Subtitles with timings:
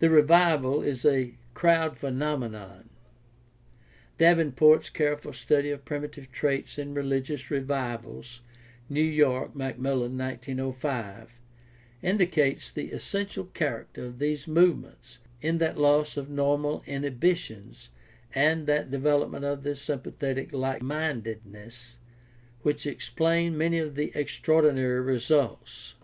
[0.00, 2.90] The revival is a crowd phenomenon.
[4.18, 8.40] Daven port's careful study of Primitive Traits in Religious Revivals
[8.88, 11.38] (New York: Macmillan, 1905)
[12.02, 17.90] indicates the essential char acter of these movements in that loss of normal inhibitions
[18.34, 21.98] and that development of the "sympathetic likemindedness"
[22.62, 25.94] which explain many of the extraordinary results.